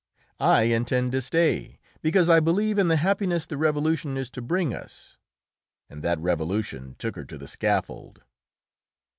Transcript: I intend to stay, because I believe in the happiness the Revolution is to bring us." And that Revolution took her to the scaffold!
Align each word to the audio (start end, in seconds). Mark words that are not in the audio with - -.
I 0.39 0.63
intend 0.63 1.11
to 1.11 1.21
stay, 1.21 1.79
because 2.01 2.27
I 2.27 2.39
believe 2.39 2.79
in 2.79 2.87
the 2.87 2.95
happiness 2.95 3.45
the 3.45 3.55
Revolution 3.55 4.17
is 4.17 4.31
to 4.31 4.41
bring 4.41 4.73
us." 4.73 5.19
And 5.91 6.03
that 6.03 6.17
Revolution 6.17 6.95
took 6.97 7.15
her 7.15 7.25
to 7.25 7.37
the 7.37 7.47
scaffold! 7.47 8.23